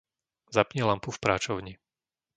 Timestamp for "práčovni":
1.23-1.73